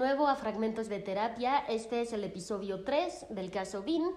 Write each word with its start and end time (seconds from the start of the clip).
nuevo 0.00 0.28
a 0.28 0.34
Fragmentos 0.34 0.88
de 0.88 0.98
Terapia. 0.98 1.58
Este 1.68 2.00
es 2.00 2.14
el 2.14 2.24
episodio 2.24 2.84
3 2.84 3.26
del 3.28 3.50
caso 3.50 3.82
Dean. 3.82 4.10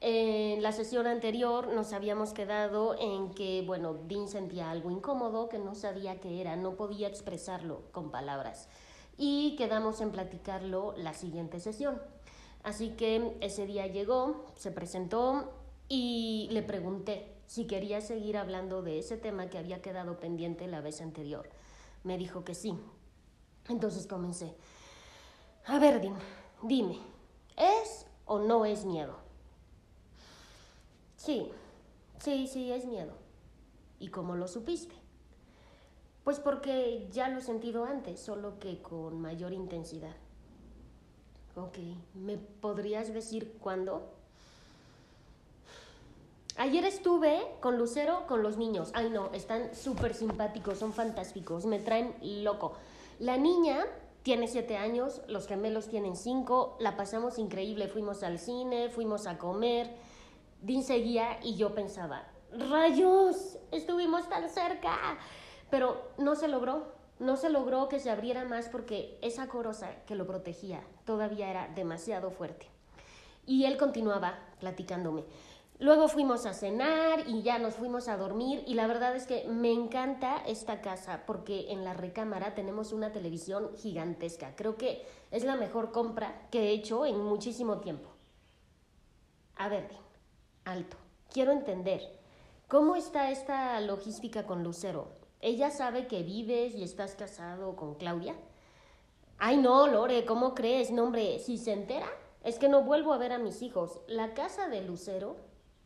En 0.00 0.64
la 0.64 0.72
sesión 0.72 1.06
anterior 1.06 1.68
nos 1.68 1.92
habíamos 1.92 2.32
quedado 2.32 2.96
en 2.98 3.32
que, 3.34 3.62
bueno, 3.64 3.94
Dean 3.94 4.26
sentía 4.26 4.68
algo 4.68 4.90
incómodo, 4.90 5.48
que 5.48 5.60
no 5.60 5.76
sabía 5.76 6.18
qué 6.18 6.40
era, 6.40 6.56
no 6.56 6.74
podía 6.74 7.06
expresarlo 7.06 7.84
con 7.92 8.10
palabras. 8.10 8.68
Y 9.16 9.54
quedamos 9.54 10.00
en 10.00 10.10
platicarlo 10.10 10.92
la 10.96 11.14
siguiente 11.14 11.60
sesión. 11.60 12.02
Así 12.64 12.90
que 12.96 13.36
ese 13.40 13.64
día 13.64 13.86
llegó, 13.86 14.44
se 14.56 14.72
presentó 14.72 15.52
y 15.88 16.48
le 16.50 16.64
pregunté 16.64 17.36
si 17.46 17.68
quería 17.68 18.00
seguir 18.00 18.38
hablando 18.38 18.82
de 18.82 18.98
ese 18.98 19.16
tema 19.16 19.48
que 19.48 19.58
había 19.58 19.82
quedado 19.82 20.18
pendiente 20.18 20.66
la 20.66 20.80
vez 20.80 21.00
anterior. 21.00 21.48
Me 22.02 22.18
dijo 22.18 22.44
que 22.44 22.56
sí. 22.56 22.76
Entonces 23.68 24.08
comencé. 24.08 24.56
A 25.68 25.78
ver, 25.78 26.00
dime, 26.00 26.18
dime, 26.62 26.98
¿es 27.54 28.06
o 28.24 28.38
no 28.38 28.64
es 28.64 28.86
miedo? 28.86 29.16
Sí, 31.16 31.52
sí, 32.20 32.46
sí, 32.46 32.72
es 32.72 32.86
miedo. 32.86 33.12
¿Y 33.98 34.08
cómo 34.08 34.34
lo 34.34 34.48
supiste? 34.48 34.94
Pues 36.24 36.40
porque 36.40 37.06
ya 37.12 37.28
lo 37.28 37.40
he 37.40 37.42
sentido 37.42 37.84
antes, 37.84 38.18
solo 38.18 38.58
que 38.58 38.80
con 38.80 39.20
mayor 39.20 39.52
intensidad. 39.52 40.16
Ok, 41.54 41.76
¿me 42.14 42.38
podrías 42.38 43.12
decir 43.12 43.58
cuándo? 43.60 44.10
Ayer 46.56 46.86
estuve 46.86 47.46
con 47.60 47.76
Lucero 47.76 48.26
con 48.26 48.42
los 48.42 48.56
niños. 48.56 48.90
Ay 48.94 49.10
no, 49.10 49.30
están 49.34 49.74
súper 49.74 50.14
simpáticos, 50.14 50.78
son 50.78 50.94
fantásticos, 50.94 51.66
me 51.66 51.78
traen 51.78 52.14
loco. 52.22 52.72
La 53.18 53.36
niña 53.36 53.84
tiene 54.22 54.48
siete 54.48 54.76
años, 54.76 55.22
los 55.28 55.46
gemelos 55.46 55.88
tienen 55.88 56.16
cinco, 56.16 56.76
la 56.80 56.96
pasamos 56.96 57.38
increíble, 57.38 57.88
fuimos 57.88 58.22
al 58.22 58.38
cine, 58.38 58.90
fuimos 58.90 59.26
a 59.26 59.38
comer, 59.38 59.94
Dean 60.60 60.82
seguía 60.82 61.38
y 61.42 61.56
yo 61.56 61.74
pensaba, 61.74 62.26
rayos, 62.52 63.58
estuvimos 63.70 64.28
tan 64.28 64.48
cerca, 64.48 65.18
pero 65.70 66.10
no 66.18 66.34
se 66.34 66.48
logró, 66.48 66.92
no 67.18 67.36
se 67.36 67.50
logró 67.50 67.88
que 67.88 68.00
se 68.00 68.10
abriera 68.10 68.44
más 68.44 68.68
porque 68.68 69.18
esa 69.22 69.48
corosa 69.48 69.90
que 70.06 70.14
lo 70.14 70.26
protegía 70.26 70.82
todavía 71.04 71.50
era 71.50 71.68
demasiado 71.74 72.30
fuerte. 72.30 72.66
Y 73.46 73.64
él 73.64 73.76
continuaba 73.76 74.38
platicándome. 74.60 75.24
Luego 75.80 76.08
fuimos 76.08 76.44
a 76.44 76.54
cenar 76.54 77.28
y 77.28 77.42
ya 77.42 77.60
nos 77.60 77.74
fuimos 77.74 78.08
a 78.08 78.16
dormir 78.16 78.64
y 78.66 78.74
la 78.74 78.88
verdad 78.88 79.14
es 79.14 79.28
que 79.28 79.46
me 79.46 79.72
encanta 79.72 80.42
esta 80.44 80.80
casa 80.80 81.22
porque 81.24 81.70
en 81.70 81.84
la 81.84 81.94
recámara 81.94 82.56
tenemos 82.56 82.92
una 82.92 83.12
televisión 83.12 83.70
gigantesca. 83.76 84.56
Creo 84.56 84.76
que 84.76 85.06
es 85.30 85.44
la 85.44 85.54
mejor 85.54 85.92
compra 85.92 86.48
que 86.50 86.62
he 86.62 86.72
hecho 86.72 87.06
en 87.06 87.22
muchísimo 87.22 87.78
tiempo. 87.78 88.08
A 89.54 89.68
ver, 89.68 89.88
alto, 90.64 90.96
quiero 91.32 91.52
entender, 91.52 92.02
¿cómo 92.66 92.96
está 92.96 93.30
esta 93.30 93.80
logística 93.80 94.46
con 94.46 94.64
Lucero? 94.64 95.12
¿Ella 95.40 95.70
sabe 95.70 96.08
que 96.08 96.24
vives 96.24 96.74
y 96.74 96.82
estás 96.82 97.14
casado 97.14 97.76
con 97.76 97.94
Claudia? 97.94 98.34
Ay, 99.38 99.58
no, 99.58 99.86
Lore, 99.86 100.24
¿cómo 100.24 100.56
crees? 100.56 100.90
No, 100.90 101.04
hombre, 101.04 101.38
si 101.38 101.56
se 101.56 101.72
entera, 101.72 102.08
es 102.42 102.58
que 102.58 102.68
no 102.68 102.82
vuelvo 102.82 103.12
a 103.12 103.18
ver 103.18 103.32
a 103.32 103.38
mis 103.38 103.62
hijos. 103.62 104.00
La 104.08 104.34
casa 104.34 104.66
de 104.66 104.82
Lucero 104.82 105.36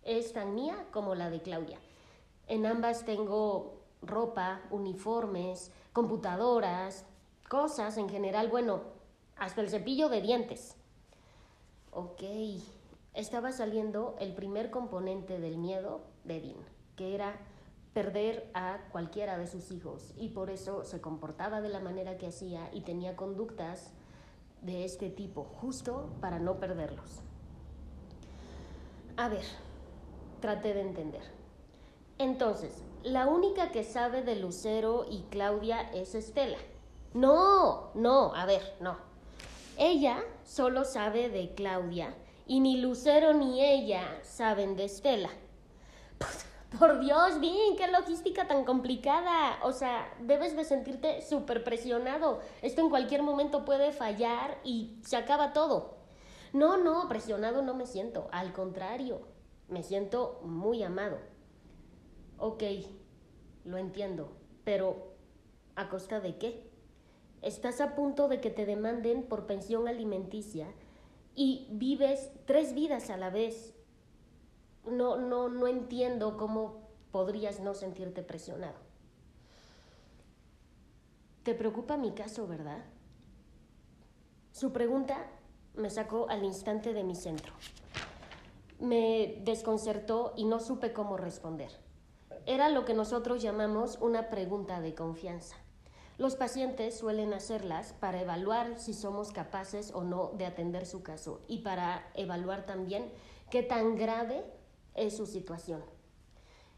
es 0.04 0.32
tan 0.32 0.54
mía 0.54 0.86
como 0.90 1.14
la 1.14 1.30
de 1.30 1.42
Claudia. 1.42 1.78
En 2.46 2.66
ambas 2.66 3.04
tengo 3.04 3.80
ropa, 4.02 4.60
uniformes, 4.70 5.70
computadoras, 5.92 7.06
cosas 7.48 7.96
en 7.96 8.08
general, 8.08 8.48
bueno, 8.48 8.82
hasta 9.36 9.60
el 9.60 9.70
cepillo 9.70 10.08
de 10.08 10.20
dientes. 10.20 10.76
Ok, 11.92 12.22
estaba 13.14 13.52
saliendo 13.52 14.16
el 14.18 14.34
primer 14.34 14.70
componente 14.70 15.38
del 15.38 15.58
miedo 15.58 16.00
de 16.24 16.40
Dean, 16.40 16.56
que 16.96 17.14
era 17.14 17.36
perder 17.92 18.50
a 18.54 18.78
cualquiera 18.90 19.36
de 19.36 19.46
sus 19.46 19.70
hijos 19.70 20.14
y 20.16 20.30
por 20.30 20.48
eso 20.48 20.84
se 20.84 21.00
comportaba 21.00 21.60
de 21.60 21.68
la 21.68 21.80
manera 21.80 22.16
que 22.16 22.28
hacía 22.28 22.70
y 22.72 22.80
tenía 22.80 23.16
conductas 23.16 23.92
de 24.62 24.84
este 24.84 25.10
tipo, 25.10 25.44
justo 25.44 26.08
para 26.20 26.38
no 26.38 26.58
perderlos. 26.58 27.20
A 29.16 29.28
ver, 29.28 29.44
traté 30.42 30.74
de 30.74 30.82
entender. 30.82 31.22
Entonces, 32.18 32.82
la 33.02 33.26
única 33.26 33.72
que 33.72 33.82
sabe 33.82 34.22
de 34.22 34.36
Lucero 34.36 35.06
y 35.08 35.22
Claudia 35.30 35.90
es 35.94 36.14
Estela. 36.14 36.58
No, 37.14 37.92
no, 37.94 38.34
a 38.34 38.44
ver, 38.44 38.76
no. 38.80 38.98
Ella 39.78 40.22
solo 40.44 40.84
sabe 40.84 41.30
de 41.30 41.54
Claudia 41.54 42.14
y 42.46 42.60
ni 42.60 42.76
Lucero 42.76 43.32
ni 43.32 43.64
ella 43.64 44.18
saben 44.22 44.76
de 44.76 44.84
Estela. 44.84 45.30
Por 46.78 47.00
Dios, 47.00 47.40
bien, 47.40 47.76
qué 47.76 47.88
logística 47.88 48.46
tan 48.46 48.64
complicada. 48.64 49.58
O 49.62 49.72
sea, 49.72 50.14
debes 50.20 50.56
de 50.56 50.64
sentirte 50.64 51.20
súper 51.22 51.64
presionado. 51.64 52.40
Esto 52.62 52.80
en 52.80 52.90
cualquier 52.90 53.22
momento 53.22 53.64
puede 53.64 53.92
fallar 53.92 54.58
y 54.64 54.98
se 55.02 55.16
acaba 55.16 55.52
todo. 55.52 55.96
No, 56.52 56.76
no, 56.76 57.08
presionado 57.08 57.62
no 57.62 57.74
me 57.74 57.86
siento. 57.86 58.28
Al 58.32 58.52
contrario, 58.52 59.31
me 59.68 59.82
siento 59.82 60.40
muy 60.44 60.82
amado. 60.82 61.18
Ok, 62.38 62.62
lo 63.64 63.78
entiendo, 63.78 64.32
pero 64.64 65.14
¿a 65.76 65.88
costa 65.88 66.20
de 66.20 66.36
qué? 66.38 66.70
Estás 67.40 67.80
a 67.80 67.94
punto 67.94 68.28
de 68.28 68.40
que 68.40 68.50
te 68.50 68.66
demanden 68.66 69.24
por 69.24 69.46
pensión 69.46 69.88
alimenticia 69.88 70.68
y 71.34 71.66
vives 71.70 72.30
tres 72.46 72.74
vidas 72.74 73.10
a 73.10 73.16
la 73.16 73.30
vez. 73.30 73.74
No, 74.84 75.16
no, 75.16 75.48
no 75.48 75.66
entiendo 75.66 76.36
cómo 76.36 76.88
podrías 77.10 77.60
no 77.60 77.74
sentirte 77.74 78.22
presionado. 78.22 78.78
Te 81.42 81.54
preocupa 81.54 81.96
mi 81.96 82.12
caso, 82.12 82.46
¿verdad? 82.46 82.84
Su 84.52 84.72
pregunta 84.72 85.26
me 85.74 85.90
sacó 85.90 86.28
al 86.28 86.44
instante 86.44 86.92
de 86.92 87.02
mi 87.02 87.14
centro 87.14 87.52
me 88.82 89.40
desconcertó 89.44 90.34
y 90.36 90.44
no 90.44 90.58
supe 90.58 90.92
cómo 90.92 91.16
responder. 91.16 91.70
Era 92.46 92.68
lo 92.68 92.84
que 92.84 92.94
nosotros 92.94 93.40
llamamos 93.40 93.96
una 94.00 94.28
pregunta 94.28 94.80
de 94.80 94.94
confianza. 94.94 95.56
Los 96.18 96.34
pacientes 96.34 96.98
suelen 96.98 97.32
hacerlas 97.32 97.92
para 97.94 98.20
evaluar 98.20 98.78
si 98.78 98.92
somos 98.92 99.30
capaces 99.30 99.92
o 99.94 100.02
no 100.02 100.32
de 100.36 100.46
atender 100.46 100.84
su 100.84 101.04
caso 101.04 101.42
y 101.46 101.58
para 101.58 102.10
evaluar 102.14 102.66
también 102.66 103.10
qué 103.50 103.62
tan 103.62 103.94
grave 103.94 104.44
es 104.94 105.16
su 105.16 105.26
situación. 105.26 105.84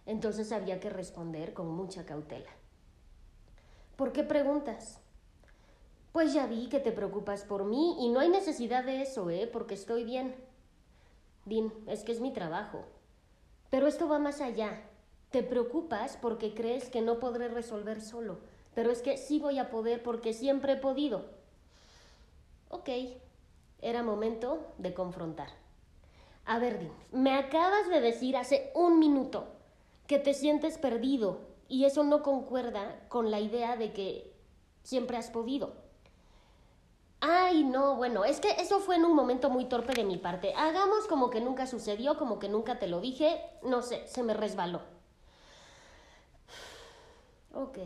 Entonces 0.04 0.52
había 0.52 0.80
que 0.80 0.90
responder 0.90 1.54
con 1.54 1.68
mucha 1.68 2.04
cautela. 2.04 2.50
¿Por 3.96 4.12
qué 4.12 4.24
preguntas? 4.24 5.00
Pues 6.12 6.34
ya 6.34 6.46
vi 6.46 6.68
que 6.68 6.80
te 6.80 6.92
preocupas 6.92 7.44
por 7.44 7.64
mí 7.64 7.96
y 8.00 8.10
no 8.10 8.20
hay 8.20 8.28
necesidad 8.28 8.84
de 8.84 9.00
eso, 9.00 9.30
¿eh? 9.30 9.48
Porque 9.50 9.74
estoy 9.74 10.04
bien. 10.04 10.36
Dean, 11.44 11.72
es 11.86 12.04
que 12.04 12.12
es 12.12 12.20
mi 12.20 12.32
trabajo. 12.32 12.84
Pero 13.70 13.86
esto 13.86 14.08
va 14.08 14.18
más 14.18 14.40
allá. 14.40 14.82
Te 15.30 15.42
preocupas 15.42 16.16
porque 16.16 16.54
crees 16.54 16.88
que 16.88 17.02
no 17.02 17.18
podré 17.18 17.48
resolver 17.48 18.00
solo, 18.00 18.38
pero 18.74 18.90
es 18.90 19.02
que 19.02 19.16
sí 19.16 19.40
voy 19.40 19.58
a 19.58 19.70
poder 19.70 20.02
porque 20.02 20.32
siempre 20.32 20.74
he 20.74 20.76
podido. 20.76 21.24
Ok, 22.68 22.88
era 23.80 24.02
momento 24.02 24.72
de 24.78 24.94
confrontar. 24.94 25.48
A 26.44 26.58
ver, 26.58 26.78
Dean, 26.78 26.92
me 27.12 27.34
acabas 27.34 27.88
de 27.88 28.00
decir 28.00 28.36
hace 28.36 28.70
un 28.74 28.98
minuto 28.98 29.46
que 30.06 30.18
te 30.18 30.34
sientes 30.34 30.78
perdido 30.78 31.40
y 31.68 31.84
eso 31.84 32.04
no 32.04 32.22
concuerda 32.22 33.00
con 33.08 33.30
la 33.30 33.40
idea 33.40 33.76
de 33.76 33.92
que 33.92 34.34
siempre 34.82 35.16
has 35.16 35.30
podido. 35.30 35.83
Ay, 37.26 37.64
no, 37.64 37.96
bueno, 37.96 38.26
es 38.26 38.38
que 38.38 38.50
eso 38.50 38.80
fue 38.80 38.96
en 38.96 39.04
un 39.06 39.16
momento 39.16 39.48
muy 39.48 39.64
torpe 39.64 39.94
de 39.94 40.04
mi 40.04 40.18
parte. 40.18 40.52
Hagamos 40.54 41.06
como 41.06 41.30
que 41.30 41.40
nunca 41.40 41.66
sucedió, 41.66 42.18
como 42.18 42.38
que 42.38 42.50
nunca 42.50 42.78
te 42.78 42.86
lo 42.86 43.00
dije. 43.00 43.40
No 43.62 43.80
sé, 43.80 44.06
se 44.06 44.22
me 44.22 44.34
resbaló. 44.34 44.82
Ok. 47.54 47.78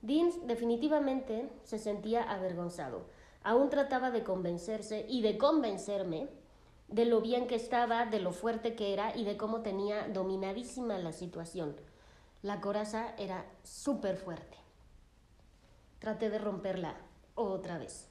Dean 0.00 0.30
definitivamente 0.46 1.50
se 1.64 1.78
sentía 1.78 2.22
avergonzado. 2.22 3.02
Aún 3.42 3.68
trataba 3.68 4.10
de 4.10 4.24
convencerse 4.24 5.04
y 5.06 5.20
de 5.20 5.36
convencerme 5.36 6.30
de 6.88 7.04
lo 7.04 7.20
bien 7.20 7.46
que 7.46 7.56
estaba, 7.56 8.06
de 8.06 8.20
lo 8.20 8.32
fuerte 8.32 8.74
que 8.74 8.94
era 8.94 9.14
y 9.14 9.24
de 9.26 9.36
cómo 9.36 9.60
tenía 9.60 10.08
dominadísima 10.08 10.96
la 10.96 11.12
situación. 11.12 11.76
La 12.40 12.62
coraza 12.62 13.14
era 13.18 13.44
súper 13.64 14.16
fuerte. 14.16 14.56
Traté 15.98 16.30
de 16.30 16.38
romperla 16.38 16.96
otra 17.34 17.76
vez. 17.76 18.07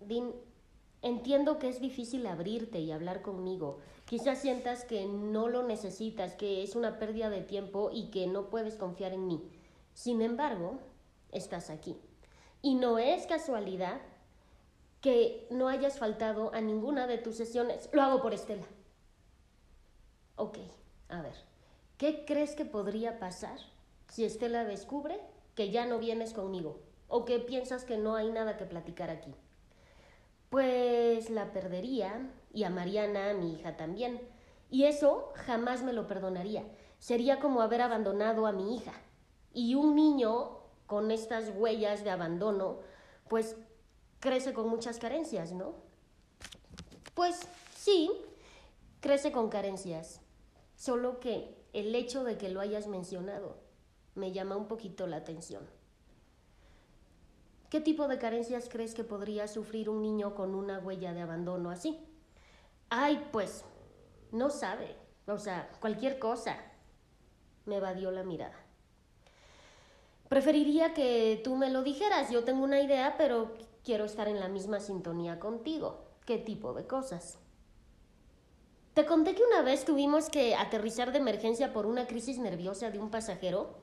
Dean, 0.00 0.32
entiendo 1.02 1.58
que 1.58 1.68
es 1.68 1.80
difícil 1.80 2.26
abrirte 2.26 2.80
y 2.80 2.92
hablar 2.92 3.22
conmigo. 3.22 3.78
Quizás 4.04 4.40
sientas 4.40 4.84
que 4.84 5.06
no 5.06 5.48
lo 5.48 5.62
necesitas, 5.62 6.34
que 6.34 6.62
es 6.62 6.74
una 6.76 6.98
pérdida 6.98 7.30
de 7.30 7.42
tiempo 7.42 7.90
y 7.92 8.10
que 8.10 8.26
no 8.26 8.48
puedes 8.48 8.76
confiar 8.76 9.12
en 9.12 9.26
mí. 9.26 9.42
Sin 9.94 10.22
embargo, 10.22 10.78
estás 11.32 11.70
aquí. 11.70 11.96
Y 12.62 12.74
no 12.74 12.98
es 12.98 13.26
casualidad 13.26 14.00
que 15.00 15.46
no 15.50 15.68
hayas 15.68 15.98
faltado 15.98 16.52
a 16.54 16.60
ninguna 16.60 17.06
de 17.06 17.18
tus 17.18 17.36
sesiones. 17.36 17.88
Lo 17.92 18.02
hago 18.02 18.20
por 18.20 18.34
Estela. 18.34 18.66
Ok, 20.36 20.58
a 21.08 21.22
ver, 21.22 21.34
¿qué 21.96 22.24
crees 22.24 22.54
que 22.54 22.64
podría 22.64 23.18
pasar 23.18 23.58
si 24.08 24.24
Estela 24.24 24.64
descubre 24.64 25.20
que 25.54 25.70
ya 25.70 25.86
no 25.86 25.98
vienes 25.98 26.32
conmigo 26.32 26.80
o 27.08 27.24
que 27.24 27.38
piensas 27.40 27.84
que 27.84 27.98
no 27.98 28.14
hay 28.14 28.30
nada 28.30 28.56
que 28.56 28.64
platicar 28.64 29.10
aquí? 29.10 29.34
Pues 30.50 31.30
la 31.30 31.52
perdería 31.52 32.30
y 32.52 32.64
a 32.64 32.70
Mariana, 32.70 33.34
mi 33.34 33.54
hija 33.54 33.76
también. 33.76 34.20
Y 34.70 34.84
eso 34.84 35.32
jamás 35.34 35.82
me 35.82 35.92
lo 35.92 36.06
perdonaría. 36.06 36.64
Sería 36.98 37.38
como 37.40 37.60
haber 37.60 37.82
abandonado 37.82 38.46
a 38.46 38.52
mi 38.52 38.76
hija. 38.76 38.92
Y 39.52 39.74
un 39.74 39.94
niño 39.94 40.58
con 40.86 41.10
estas 41.10 41.52
huellas 41.54 42.04
de 42.04 42.10
abandono, 42.10 42.78
pues 43.28 43.56
crece 44.20 44.52
con 44.52 44.68
muchas 44.68 44.98
carencias, 44.98 45.52
¿no? 45.52 45.74
Pues 47.14 47.40
sí, 47.74 48.10
crece 49.00 49.32
con 49.32 49.48
carencias. 49.48 50.20
Solo 50.76 51.20
que 51.20 51.56
el 51.72 51.94
hecho 51.94 52.24
de 52.24 52.38
que 52.38 52.48
lo 52.48 52.60
hayas 52.60 52.86
mencionado 52.86 53.56
me 54.14 54.32
llama 54.32 54.56
un 54.56 54.66
poquito 54.66 55.06
la 55.06 55.16
atención. 55.16 55.77
¿Qué 57.70 57.80
tipo 57.82 58.08
de 58.08 58.18
carencias 58.18 58.68
crees 58.70 58.94
que 58.94 59.04
podría 59.04 59.46
sufrir 59.46 59.90
un 59.90 60.00
niño 60.00 60.34
con 60.34 60.54
una 60.54 60.78
huella 60.78 61.12
de 61.12 61.20
abandono 61.20 61.70
así? 61.70 61.98
Ay, 62.88 63.28
pues, 63.30 63.64
no 64.32 64.48
sabe. 64.48 64.96
O 65.26 65.38
sea, 65.38 65.70
cualquier 65.80 66.18
cosa. 66.18 66.56
Me 67.66 67.76
evadió 67.76 68.10
la 68.10 68.24
mirada. 68.24 68.56
Preferiría 70.30 70.94
que 70.94 71.40
tú 71.44 71.56
me 71.56 71.70
lo 71.70 71.82
dijeras. 71.82 72.30
Yo 72.30 72.44
tengo 72.44 72.64
una 72.64 72.80
idea, 72.80 73.16
pero 73.18 73.54
quiero 73.84 74.06
estar 74.06 74.28
en 74.28 74.40
la 74.40 74.48
misma 74.48 74.80
sintonía 74.80 75.38
contigo. 75.38 76.06
¿Qué 76.24 76.38
tipo 76.38 76.72
de 76.72 76.86
cosas? 76.86 77.38
Te 78.94 79.04
conté 79.04 79.34
que 79.34 79.44
una 79.44 79.62
vez 79.62 79.84
tuvimos 79.84 80.30
que 80.30 80.54
aterrizar 80.54 81.12
de 81.12 81.18
emergencia 81.18 81.72
por 81.72 81.86
una 81.86 82.06
crisis 82.06 82.38
nerviosa 82.38 82.90
de 82.90 82.98
un 82.98 83.10
pasajero. 83.10 83.76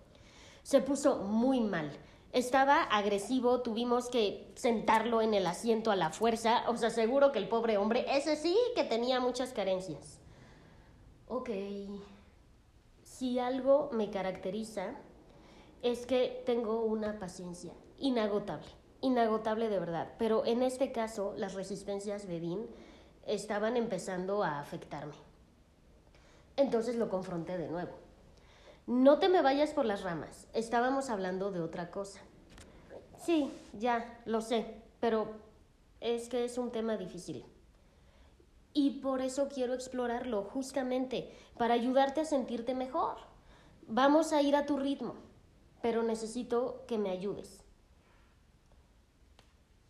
Se 0.63 0.81
puso 0.81 1.17
muy 1.19 1.61
mal. 1.61 1.91
Estaba 2.35 2.83
agresivo, 2.83 3.61
tuvimos 3.61 4.09
que 4.09 4.51
sentarlo 4.55 5.21
en 5.21 5.33
el 5.33 5.47
asiento 5.47 5.89
a 5.89 5.95
la 5.95 6.09
fuerza. 6.09 6.69
Os 6.69 6.83
aseguro 6.83 7.31
que 7.31 7.39
el 7.39 7.47
pobre 7.47 7.77
hombre, 7.77 8.05
ese 8.09 8.35
sí 8.35 8.57
que 8.75 8.83
tenía 8.83 9.21
muchas 9.21 9.53
carencias. 9.53 10.19
Ok, 11.29 11.49
si 13.03 13.39
algo 13.39 13.89
me 13.93 14.09
caracteriza 14.11 14.95
es 15.81 16.05
que 16.05 16.43
tengo 16.45 16.83
una 16.83 17.19
paciencia 17.19 17.71
inagotable, 17.99 18.67
inagotable 18.99 19.69
de 19.69 19.79
verdad, 19.79 20.11
pero 20.19 20.45
en 20.45 20.61
este 20.61 20.91
caso 20.91 21.33
las 21.37 21.53
resistencias 21.53 22.27
de 22.27 22.41
Dean 22.41 22.67
estaban 23.25 23.77
empezando 23.77 24.43
a 24.43 24.59
afectarme. 24.59 25.15
Entonces 26.57 26.97
lo 26.97 27.07
confronté 27.07 27.57
de 27.57 27.69
nuevo. 27.69 28.04
No 28.87 29.19
te 29.19 29.29
me 29.29 29.41
vayas 29.41 29.71
por 29.71 29.85
las 29.85 30.03
ramas, 30.03 30.47
estábamos 30.53 31.09
hablando 31.09 31.51
de 31.51 31.61
otra 31.61 31.91
cosa. 31.91 32.19
Sí, 33.17 33.51
ya, 33.73 34.21
lo 34.25 34.41
sé, 34.41 34.81
pero 34.99 35.27
es 36.01 36.29
que 36.29 36.45
es 36.45 36.57
un 36.57 36.71
tema 36.71 36.97
difícil. 36.97 37.45
Y 38.73 39.01
por 39.01 39.21
eso 39.21 39.47
quiero 39.47 39.73
explorarlo, 39.73 40.43
justamente, 40.43 41.33
para 41.57 41.73
ayudarte 41.73 42.21
a 42.21 42.25
sentirte 42.25 42.75
mejor. 42.75 43.17
Vamos 43.87 44.33
a 44.33 44.41
ir 44.41 44.55
a 44.55 44.65
tu 44.65 44.77
ritmo 44.77 45.15
pero 45.85 46.01
necesito 46.01 46.83
que 46.87 46.97
me 46.97 47.11
ayudes. 47.11 47.59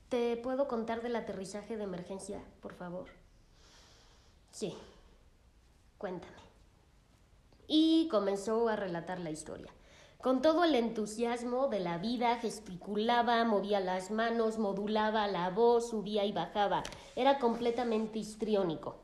¿Te 0.09 0.35
puedo 0.35 0.67
contar 0.67 1.01
del 1.01 1.15
aterrizaje 1.15 1.77
de 1.77 1.85
emergencia, 1.85 2.43
por 2.61 2.73
favor? 2.73 3.07
Sí, 4.51 4.75
cuéntame. 5.97 6.35
Y 7.67 8.07
comenzó 8.09 8.67
a 8.69 8.75
relatar 8.75 9.19
la 9.19 9.31
historia. 9.31 9.71
Con 10.21 10.41
todo 10.41 10.63
el 10.63 10.75
entusiasmo 10.75 11.67
de 11.67 11.79
la 11.79 11.97
vida, 11.97 12.37
gesticulaba, 12.37 13.43
movía 13.43 13.79
las 13.79 14.11
manos, 14.11 14.57
modulaba 14.57 15.27
la 15.27 15.49
voz, 15.49 15.89
subía 15.89 16.25
y 16.25 16.31
bajaba. 16.31 16.83
Era 17.15 17.39
completamente 17.39 18.19
histriónico. 18.19 18.97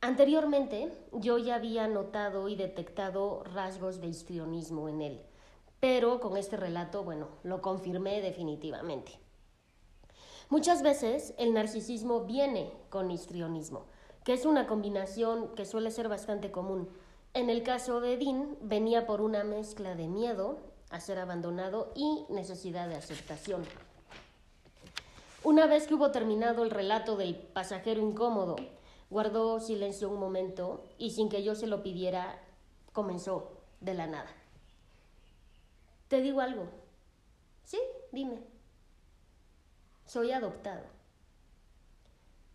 Anteriormente, 0.00 0.92
yo 1.12 1.38
ya 1.38 1.56
había 1.56 1.88
notado 1.88 2.48
y 2.48 2.54
detectado 2.54 3.42
rasgos 3.42 4.00
de 4.00 4.06
histrionismo 4.06 4.88
en 4.88 5.02
él 5.02 5.28
pero 5.80 6.20
con 6.20 6.36
este 6.36 6.56
relato, 6.56 7.04
bueno, 7.04 7.28
lo 7.42 7.60
confirmé 7.62 8.20
definitivamente. 8.20 9.18
Muchas 10.48 10.82
veces 10.82 11.34
el 11.38 11.52
narcisismo 11.52 12.24
viene 12.24 12.72
con 12.88 13.10
histrionismo, 13.10 13.86
que 14.24 14.32
es 14.32 14.44
una 14.44 14.66
combinación 14.66 15.54
que 15.54 15.66
suele 15.66 15.90
ser 15.90 16.08
bastante 16.08 16.50
común. 16.50 16.88
En 17.34 17.50
el 17.50 17.62
caso 17.62 18.00
de 18.00 18.16
Dean, 18.16 18.56
venía 18.62 19.06
por 19.06 19.20
una 19.20 19.44
mezcla 19.44 19.94
de 19.94 20.08
miedo 20.08 20.58
a 20.90 21.00
ser 21.00 21.18
abandonado 21.18 21.92
y 21.94 22.24
necesidad 22.30 22.88
de 22.88 22.96
aceptación. 22.96 23.64
Una 25.44 25.66
vez 25.66 25.86
que 25.86 25.94
hubo 25.94 26.10
terminado 26.10 26.64
el 26.64 26.70
relato 26.70 27.16
del 27.16 27.36
pasajero 27.36 28.00
incómodo, 28.00 28.56
guardó 29.10 29.60
silencio 29.60 30.10
un 30.10 30.18
momento 30.18 30.84
y 30.98 31.10
sin 31.10 31.28
que 31.28 31.42
yo 31.42 31.54
se 31.54 31.66
lo 31.66 31.82
pidiera, 31.82 32.40
comenzó 32.92 33.52
de 33.80 33.94
la 33.94 34.06
nada. 34.06 34.30
Te 36.08 36.20
digo 36.20 36.40
algo. 36.40 36.66
Sí, 37.64 37.78
dime. 38.12 38.40
Soy 40.06 40.32
adoptado. 40.32 40.82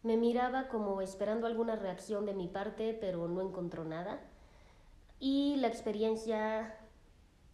Me 0.01 0.17
miraba 0.17 0.67
como 0.67 1.01
esperando 1.01 1.47
alguna 1.47 1.75
reacción 1.75 2.25
de 2.25 2.33
mi 2.33 2.47
parte, 2.47 2.97
pero 2.99 3.27
no 3.27 3.41
encontró 3.41 3.85
nada. 3.85 4.19
Y 5.19 5.55
la 5.57 5.67
experiencia 5.67 6.77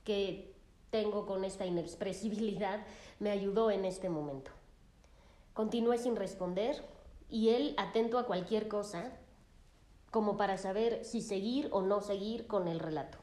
que 0.03 0.55
tengo 0.89 1.25
con 1.25 1.43
esta 1.43 1.65
inexpresibilidad 1.65 2.85
me 3.19 3.31
ayudó 3.31 3.71
en 3.71 3.85
este 3.85 4.09
momento. 4.09 4.51
Continué 5.53 5.97
sin 5.97 6.15
responder 6.15 6.83
y 7.29 7.49
él 7.49 7.75
atento 7.77 8.17
a 8.17 8.25
cualquier 8.25 8.67
cosa, 8.67 9.11
como 10.09 10.37
para 10.37 10.57
saber 10.57 11.05
si 11.05 11.21
seguir 11.21 11.69
o 11.71 11.81
no 11.81 12.01
seguir 12.01 12.47
con 12.47 12.67
el 12.67 12.79
relato. 12.79 13.17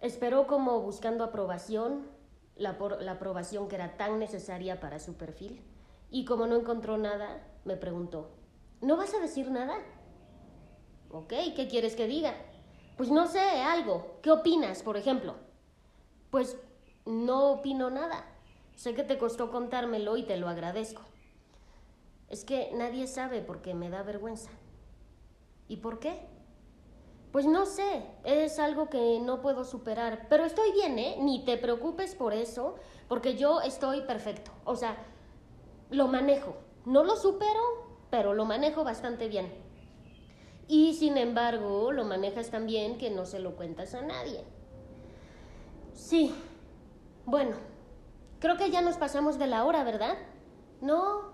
Esperó 0.00 0.46
como 0.46 0.80
buscando 0.80 1.24
aprobación, 1.24 2.06
la, 2.56 2.76
la, 3.00 3.12
aprobación 3.12 3.68
que 3.68 3.76
era 3.76 3.96
tan 3.96 4.18
necesaria 4.18 4.80
para 4.80 4.98
su 4.98 5.14
perfil, 5.14 5.62
y 6.10 6.24
como 6.24 6.46
no 6.46 6.56
encontró 6.56 6.98
nada, 6.98 7.46
me 7.64 7.76
preguntó, 7.76 8.30
¿no 8.80 8.96
vas 8.96 9.14
a 9.14 9.20
decir 9.20 9.50
nada? 9.50 9.78
Ok, 11.10 11.32
¿qué 11.56 11.68
quieres 11.70 11.96
que 11.96 12.06
diga? 12.06 12.34
Pues 13.00 13.10
no 13.10 13.26
sé, 13.26 13.40
algo. 13.40 14.18
¿Qué 14.20 14.30
opinas, 14.30 14.82
por 14.82 14.98
ejemplo? 14.98 15.36
Pues 16.30 16.58
no 17.06 17.52
opino 17.52 17.88
nada. 17.88 18.26
Sé 18.74 18.92
que 18.92 19.04
te 19.04 19.16
costó 19.16 19.50
contármelo 19.50 20.18
y 20.18 20.24
te 20.24 20.36
lo 20.36 20.50
agradezco. 20.50 21.00
Es 22.28 22.44
que 22.44 22.70
nadie 22.74 23.06
sabe 23.06 23.40
porque 23.40 23.72
me 23.72 23.88
da 23.88 24.02
vergüenza. 24.02 24.50
¿Y 25.66 25.78
por 25.78 25.98
qué? 25.98 26.26
Pues 27.32 27.46
no 27.46 27.64
sé, 27.64 28.04
es 28.24 28.58
algo 28.58 28.90
que 28.90 29.18
no 29.18 29.40
puedo 29.40 29.64
superar, 29.64 30.26
pero 30.28 30.44
estoy 30.44 30.70
bien, 30.72 30.98
¿eh? 30.98 31.16
Ni 31.22 31.42
te 31.46 31.56
preocupes 31.56 32.14
por 32.14 32.34
eso, 32.34 32.74
porque 33.08 33.34
yo 33.34 33.62
estoy 33.62 34.02
perfecto. 34.02 34.50
O 34.66 34.76
sea, 34.76 34.98
lo 35.88 36.06
manejo. 36.06 36.54
No 36.84 37.02
lo 37.02 37.16
supero, 37.16 37.62
pero 38.10 38.34
lo 38.34 38.44
manejo 38.44 38.84
bastante 38.84 39.26
bien. 39.28 39.69
Y 40.72 40.94
sin 40.94 41.16
embargo, 41.16 41.90
lo 41.90 42.04
manejas 42.04 42.50
tan 42.50 42.64
bien 42.64 42.96
que 42.96 43.10
no 43.10 43.26
se 43.26 43.40
lo 43.40 43.56
cuentas 43.56 43.92
a 43.92 44.02
nadie. 44.02 44.44
Sí. 45.94 46.32
Bueno, 47.26 47.56
creo 48.38 48.56
que 48.56 48.70
ya 48.70 48.80
nos 48.80 48.96
pasamos 48.96 49.36
de 49.36 49.48
la 49.48 49.64
hora, 49.64 49.82
¿verdad? 49.82 50.16
No, 50.80 51.32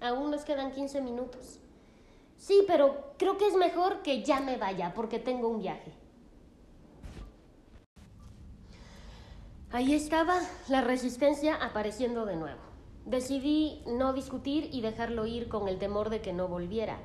aún 0.00 0.30
nos 0.30 0.44
quedan 0.44 0.70
15 0.70 1.00
minutos. 1.00 1.58
Sí, 2.36 2.62
pero 2.68 3.14
creo 3.18 3.36
que 3.36 3.48
es 3.48 3.56
mejor 3.56 4.02
que 4.02 4.22
ya 4.22 4.38
me 4.38 4.56
vaya 4.58 4.94
porque 4.94 5.18
tengo 5.18 5.48
un 5.48 5.58
viaje. 5.58 5.92
Ahí 9.72 9.92
estaba 9.92 10.38
la 10.68 10.82
resistencia 10.82 11.56
apareciendo 11.56 12.26
de 12.26 12.36
nuevo. 12.36 12.60
Decidí 13.06 13.82
no 13.88 14.12
discutir 14.12 14.68
y 14.72 14.82
dejarlo 14.82 15.26
ir 15.26 15.48
con 15.48 15.66
el 15.66 15.80
temor 15.80 16.10
de 16.10 16.22
que 16.22 16.32
no 16.32 16.46
volviera. 16.46 17.00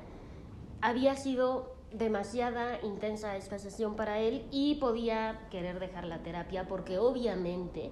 Había 0.80 1.16
sido 1.16 1.74
demasiada 1.92 2.80
intensa 2.82 3.36
esta 3.36 3.58
sesión 3.58 3.96
para 3.96 4.20
él 4.20 4.46
y 4.52 4.76
podía 4.76 5.48
querer 5.50 5.80
dejar 5.80 6.04
la 6.04 6.22
terapia 6.22 6.68
porque 6.68 6.98
obviamente, 6.98 7.90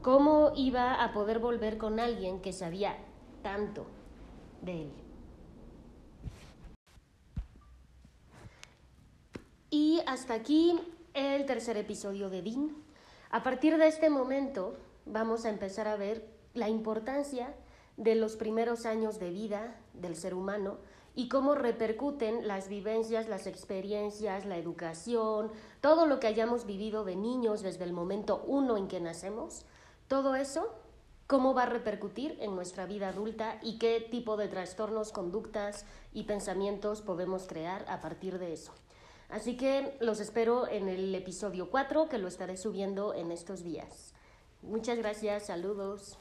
¿cómo 0.00 0.52
iba 0.56 1.02
a 1.02 1.12
poder 1.12 1.40
volver 1.40 1.76
con 1.76 2.00
alguien 2.00 2.40
que 2.40 2.52
sabía 2.52 2.96
tanto 3.42 3.86
de 4.62 4.82
él? 4.82 4.92
Y 9.68 10.00
hasta 10.06 10.34
aquí 10.34 10.78
el 11.12 11.44
tercer 11.44 11.76
episodio 11.76 12.30
de 12.30 12.42
Dean. 12.42 12.76
A 13.30 13.42
partir 13.42 13.76
de 13.76 13.88
este 13.88 14.08
momento 14.08 14.76
vamos 15.04 15.44
a 15.44 15.50
empezar 15.50 15.88
a 15.88 15.96
ver 15.96 16.26
la 16.54 16.68
importancia 16.68 17.54
de 17.96 18.14
los 18.14 18.36
primeros 18.36 18.86
años 18.86 19.18
de 19.18 19.30
vida 19.30 19.76
del 19.92 20.16
ser 20.16 20.34
humano 20.34 20.78
y 21.14 21.28
cómo 21.28 21.54
repercuten 21.54 22.46
las 22.48 22.68
vivencias, 22.68 23.28
las 23.28 23.46
experiencias, 23.46 24.46
la 24.46 24.56
educación, 24.56 25.50
todo 25.80 26.06
lo 26.06 26.20
que 26.20 26.26
hayamos 26.26 26.66
vivido 26.66 27.04
de 27.04 27.16
niños 27.16 27.62
desde 27.62 27.84
el 27.84 27.92
momento 27.92 28.42
uno 28.46 28.76
en 28.76 28.88
que 28.88 29.00
nacemos, 29.00 29.64
todo 30.08 30.34
eso, 30.34 30.74
cómo 31.26 31.54
va 31.54 31.64
a 31.64 31.66
repercutir 31.66 32.36
en 32.40 32.54
nuestra 32.54 32.86
vida 32.86 33.08
adulta 33.08 33.58
y 33.62 33.78
qué 33.78 34.06
tipo 34.10 34.36
de 34.36 34.48
trastornos, 34.48 35.12
conductas 35.12 35.86
y 36.12 36.24
pensamientos 36.24 37.02
podemos 37.02 37.46
crear 37.46 37.84
a 37.88 38.00
partir 38.00 38.38
de 38.38 38.52
eso. 38.52 38.72
Así 39.28 39.56
que 39.56 39.96
los 40.00 40.20
espero 40.20 40.68
en 40.68 40.88
el 40.88 41.14
episodio 41.14 41.70
4 41.70 42.08
que 42.10 42.18
lo 42.18 42.28
estaré 42.28 42.58
subiendo 42.58 43.14
en 43.14 43.32
estos 43.32 43.62
días. 43.62 44.12
Muchas 44.62 44.98
gracias, 44.98 45.46
saludos. 45.46 46.18